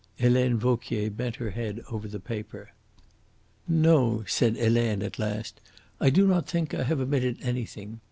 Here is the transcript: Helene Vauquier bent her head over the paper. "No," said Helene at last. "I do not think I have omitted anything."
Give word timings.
Helene 0.17 0.57
Vauquier 0.57 1.11
bent 1.11 1.35
her 1.35 1.51
head 1.51 1.83
over 1.91 2.07
the 2.07 2.19
paper. 2.19 2.71
"No," 3.67 4.23
said 4.25 4.57
Helene 4.57 5.03
at 5.03 5.19
last. 5.19 5.61
"I 5.99 6.09
do 6.09 6.25
not 6.25 6.49
think 6.49 6.73
I 6.73 6.81
have 6.85 6.99
omitted 6.99 7.37
anything." 7.43 7.99